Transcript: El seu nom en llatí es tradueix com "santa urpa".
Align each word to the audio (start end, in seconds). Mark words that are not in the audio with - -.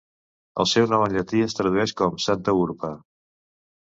El 0.61 0.67
seu 0.69 0.85
nom 0.93 1.03
en 1.07 1.13
llatí 1.17 1.41
es 1.47 1.53
tradueix 1.59 1.93
com 2.01 2.17
"santa 2.25 2.57
urpa". 2.63 2.89